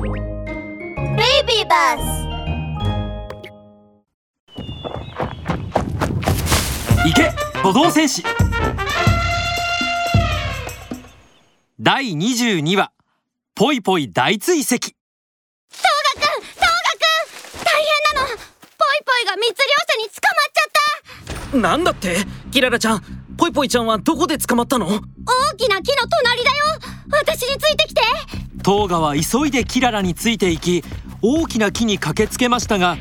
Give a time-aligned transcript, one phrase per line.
[0.00, 0.10] ベイ
[1.44, 1.96] ビーバ
[7.04, 8.22] 行け歩道戦士。
[11.80, 12.92] 第22話
[13.56, 14.66] ポイポイ大追跡。
[14.68, 14.92] ストー
[16.20, 17.02] ガくんトーガく
[17.58, 17.64] ん。
[17.64, 18.28] 大変なの。
[18.28, 18.46] ポイ
[19.04, 19.56] ポイが密漁
[19.88, 21.58] 者に捕まっちゃった。
[21.58, 22.24] なんだって？
[22.52, 23.02] キララちゃん
[23.36, 24.86] ポイポイちゃんはどこで捕まったの？
[24.86, 24.92] 大
[25.56, 26.64] きな木の隣だよ。
[27.10, 28.02] 私についてきて
[28.68, 30.84] トーガは急いでキララについていき
[31.22, 32.98] 大きな木に駆けつけましたが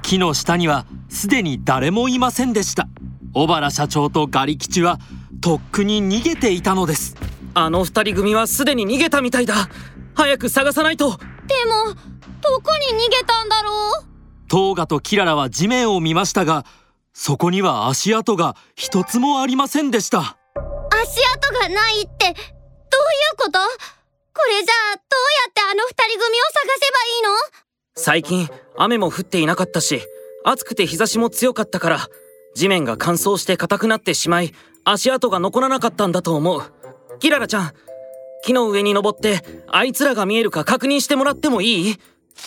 [0.00, 2.86] 木の下にはすでに誰もいませんでした。
[3.34, 5.00] 小原社長とガリ吉は
[5.40, 7.16] とっくに逃げていたのです。
[7.54, 9.68] あの二人組はすでに逃げたみたいだ。
[10.14, 11.10] 早く探さないと。
[11.10, 11.94] でも
[12.40, 14.46] どこに逃げたんだろう？
[14.46, 16.64] トーガとキララは地面を見ましたが
[17.12, 20.38] そこには足跡が一つもありませんでした。
[20.92, 22.34] 足跡がないってどういう
[23.36, 23.58] こと
[24.40, 27.30] これじゃあどうやってあの二人組を探せばいいの？
[27.96, 30.00] 最近雨も降っていなかったし
[30.44, 32.08] 暑くて日差しも強かったから
[32.54, 34.52] 地面が乾燥して硬くなってしまい
[34.84, 36.62] 足跡が残らなかったんだと思う。
[37.18, 37.72] キララちゃん
[38.44, 41.96] 木の上に登ってあいつらが見えるか確認してもらってもいい？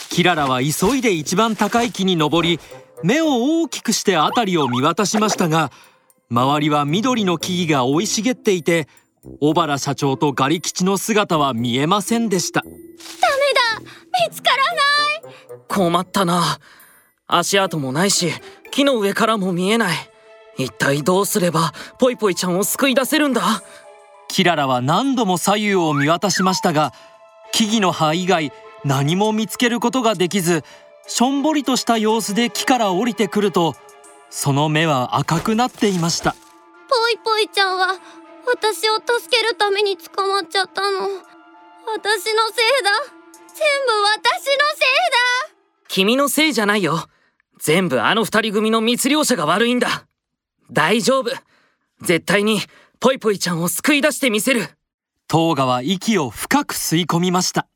[0.09, 2.59] キララは急いで一番高い木に登り
[3.03, 5.71] 目を大きくして辺りを見渡しましたが
[6.29, 8.87] 周りは緑の木々が生い茂っていて
[9.41, 12.61] 小原社長とガリ吉の姿は見えませんでした。
[12.61, 13.50] ダメだ
[14.13, 14.79] 見つからな
[15.55, 15.61] い。
[15.67, 16.59] 困ったな。
[17.27, 18.31] 足跡もないし
[18.71, 19.97] 木の上からも見えない。
[20.57, 23.41] 一体どうすればポイポイちゃんを救い出せるんだ？
[24.27, 26.93] キララは何度も左右を見渡しましたが
[27.51, 28.51] 木々の葉以外
[28.85, 30.63] 何も見つけることができず
[31.07, 33.75] しょんぼりとした様子で木から降りてくると
[34.29, 36.31] その目は赤くなっていました。
[36.31, 36.37] ポ
[37.09, 37.95] イポイちゃんは
[38.45, 40.99] 私を助けるために捕まっちゃったの。
[40.99, 42.91] 私のせいだ。
[43.11, 43.20] 全
[43.61, 45.55] 部私のせいだ。
[45.87, 47.07] 君のせいじゃないよ。
[47.59, 50.05] 全部あの二人組の密漁者が悪いんだ。
[50.71, 51.31] 大丈夫。
[52.01, 52.59] 絶対に
[52.99, 54.67] ポイポイちゃんを救い出してみせる。
[55.27, 57.67] トーガは息を深く吸い込みました。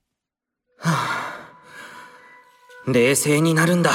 [2.87, 3.91] 冷静になるんだ。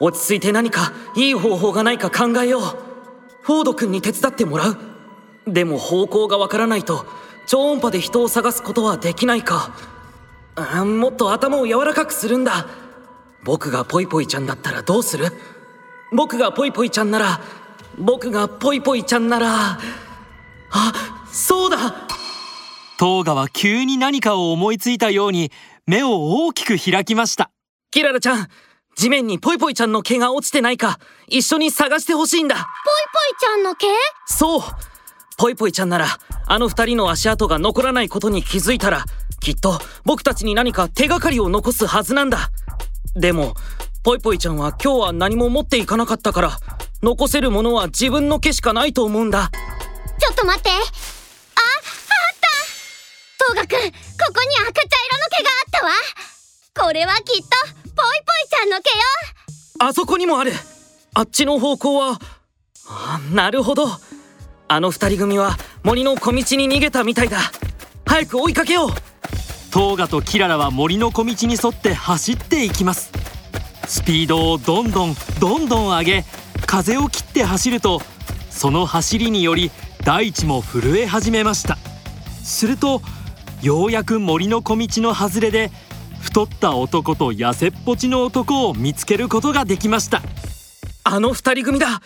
[0.00, 2.62] 落ち着いて何かいい方法がないか考えよう。
[3.42, 4.78] フォード君に手伝ってもらう。
[5.46, 7.06] でも方向がわからないと
[7.46, 9.74] 超音波で人を探すことはできないか
[10.58, 12.66] あもっと頭を柔らかくするんだ。
[13.44, 15.32] 僕がポイポイちゃんだったらどうする？
[16.12, 17.40] 僕がポイポイちゃんなら
[17.98, 19.78] 僕がポイポイちゃんなら。
[20.70, 20.92] あ
[21.30, 22.06] そうだ。
[22.98, 25.52] トーガは急に何かを思いついたように
[25.86, 27.50] 目を大きく開きました。
[27.90, 28.48] キララちゃん
[28.96, 30.98] 地面にポイポイちゃんの毛が落ちてないか
[31.28, 32.56] 一緒に探してほしいんだ。
[32.56, 33.86] ポイポイちゃんの毛？
[34.26, 34.62] そう。
[35.36, 36.06] ポイポイちゃんなら
[36.46, 39.04] あの二人の足跡が残らないことに気づいたら
[39.40, 42.50] きっと僕たちに何か手がかりを残すはずなんだ。
[43.14, 43.54] でも
[44.02, 46.58] ポイポイちゃんは今日は何も持っていかなかったから
[47.02, 49.50] 残せるものは自分の毛しかないと思うんだ。
[50.18, 50.70] ちょっと待って。
[50.70, 50.82] ああっ
[52.40, 53.44] た。
[53.46, 55.92] トーガくんここに赤茶色の毛があったわ。
[56.86, 59.04] これはきっとポイポイちゃんの毛よ。
[59.80, 60.52] あそこにもある。
[61.14, 62.18] あっちの方向は
[62.88, 63.88] あなるほど。
[64.68, 67.38] あの二人組は森の小道に逃げたみたいだ。
[68.06, 68.90] 早く追いかけよう
[69.70, 73.12] トーガとキララは森の小道に沿って走っていきます。
[73.86, 76.24] スピードをどんどんどんどん上げ
[76.66, 78.02] 風を切って走ると
[78.50, 79.70] その走りにより
[80.04, 81.76] 大地も震え始めました。
[82.42, 83.02] すると
[83.62, 85.70] ようやく森の小道の外れで
[86.20, 90.22] 太った男と痩せっぽちの男を見つけることができました。
[91.04, 92.00] あの二人組だ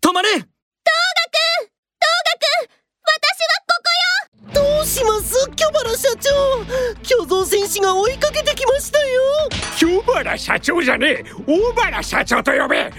[0.00, 2.70] 止まれトーガくんトーガくん
[3.06, 6.30] 私はここよどうしますキョバラ社長。
[7.02, 9.22] 巨像戦士が追いかけてきましたよ。
[9.76, 11.24] 京原社長じゃねえ。
[11.48, 12.92] 大原社長と呼べ。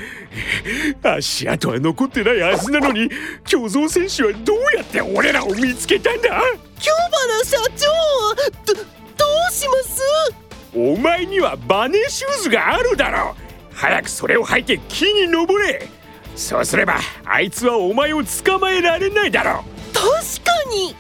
[1.02, 3.10] 足跡は残ってないはずなのに
[3.46, 6.42] 巨像戦士はどうやって俺らを見つけたんだ？
[6.80, 7.88] キョバラ社長
[8.74, 8.82] ど
[9.18, 10.02] どうします？
[10.76, 13.38] お前にはバネシューズがあるだろ
[13.72, 13.74] う。
[13.74, 15.88] 早くそれを履いて木に登れ。
[16.36, 19.94] そうすればあいつはお前を捕まえられないだろう。
[19.94, 20.06] 確
[20.44, 20.94] かに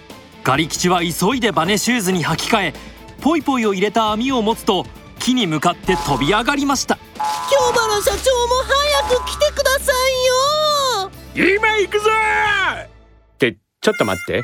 [0.45, 2.73] ガリ吉は急いでバネシューズに履き替え
[3.19, 4.85] ポイポイを入れた網を持つと
[5.17, 6.95] 木に向かって飛び上がりました。
[6.95, 8.53] キョバラ社長も
[9.09, 9.91] 早く来てくださ
[11.35, 11.55] いよ。
[11.57, 12.09] 今行くぞ
[13.33, 14.43] ってちょっと待って。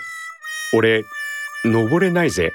[0.75, 1.03] 俺
[1.65, 2.51] 登れないぜ。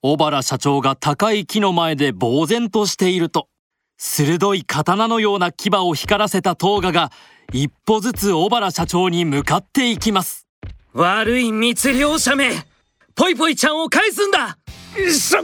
[0.00, 3.48] 小原社長が高い木の前で呆然としていると
[3.98, 7.12] 鋭い刀のような牙を光らせたトーガが
[7.52, 10.41] 一歩ずつ小原社長に向かっていきます
[10.94, 12.52] 悪い密漁者め。
[13.14, 14.58] ポイポイちゃんを返すんだ。
[15.10, 15.38] そ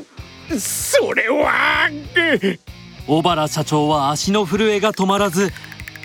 [0.58, 1.88] それは
[3.06, 5.50] 小原社長は足の震えが止まらず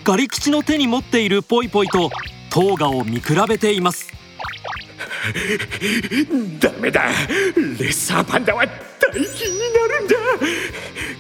[0.06, 2.10] ガリ吉の手に持っているポイポイと
[2.50, 4.10] トーガを見比べています。
[6.60, 7.10] ダメだ。
[7.56, 8.72] レッサーパンダは大
[9.12, 10.16] 金になるんだ。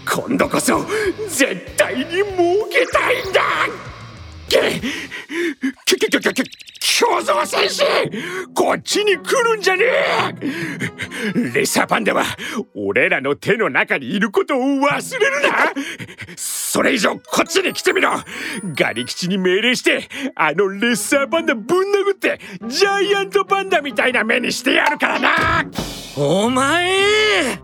[0.05, 0.85] 今度こそ
[1.27, 2.25] 絶対に儲
[2.71, 3.41] けたいんだ。
[4.49, 4.79] け
[5.85, 6.43] けけけけけ
[7.03, 7.83] 共造戦士
[8.53, 9.83] こっちに来るんじゃね
[10.41, 11.33] え。
[11.33, 12.23] レッサーパンダは
[12.73, 15.73] 俺らの手の中にいることを忘れるな。
[16.37, 18.11] それ以上こっちに来てみろ。
[18.73, 25.29] ガリ吉に命令してあのレッサーパンダぶん殴ってジャイアントパンダみたいな目にしてやるからな。
[26.15, 27.59] お前！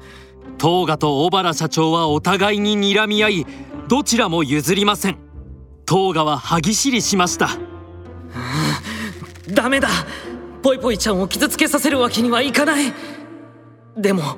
[0.58, 3.46] トーガと小原社長はお互いに睨み合い
[3.88, 5.18] どちらも譲りません。
[5.86, 7.50] トーガは歯ぎしりしました。
[9.54, 9.90] ダメだ。
[10.62, 12.94] ポイポイちゃんを傷つけさせるわけにはいかない。
[13.98, 14.38] でも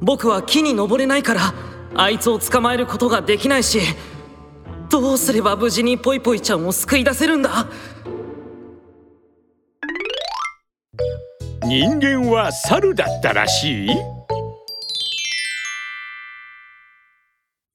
[0.00, 1.54] 僕は木に登れないから
[1.94, 3.80] あいつを捕まえることができないし
[4.88, 7.66] どうすれば無事にポイポイちゃんを救い出せるんだ？
[11.64, 13.90] 人間は猿だったらしい？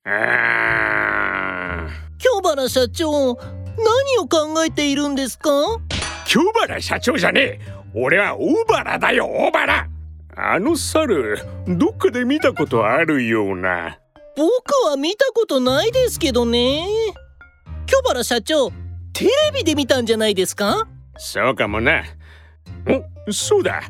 [0.06, 1.90] あー。
[2.20, 3.36] 京原社長
[3.78, 5.52] 何を考えているんですか？
[6.28, 7.60] 京原社長じゃねえ。
[7.94, 9.88] 俺は大原だよ大原
[10.36, 13.98] あの猿どっかで見たことあるような。
[14.36, 16.86] 僕は見たことないですけどね。
[17.86, 18.72] 京原社長
[19.14, 20.86] テレビで見たんじゃないですか？
[21.18, 22.04] そうかもな。
[23.28, 23.82] おそうだ。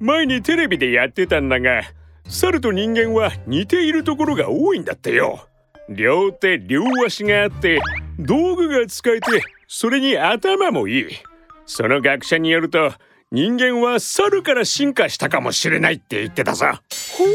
[0.00, 1.82] 前にテレビでやってたんだが
[2.28, 5.46] 猿と人間は似ているところが多いんだってよ。
[5.88, 7.78] 両手両足があって
[8.18, 11.06] 道具が使えてそれに頭もいい
[11.66, 12.92] その学者によると
[13.32, 16.80] 人間は猿から進化したかもしれないって言ってたさ
[17.18, 17.34] 本当で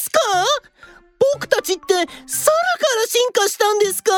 [0.00, 0.18] すか？
[1.34, 4.12] 僕たちって猿から進化したんですか？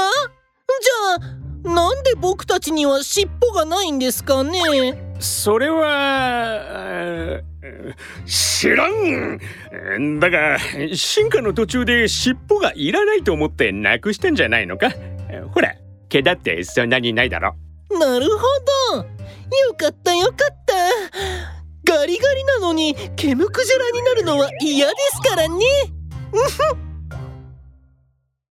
[1.15, 4.61] じゃあなんで僕たちには尻尾がないんですかね？
[5.19, 7.41] それは
[8.27, 9.41] 知らん。
[10.21, 10.59] だが
[10.95, 14.91] 進化の途中で尻尾がいらないと思ってなくしたんじゃないのか？
[15.53, 15.75] ほら
[16.11, 17.55] 毛だってそんなにないだろ。
[17.99, 18.45] なるほ
[18.93, 19.16] ど
[19.69, 20.75] よかったよかった。
[21.93, 25.65] ガリガリなのに毛むくじゃらになるのは嫌ですからね。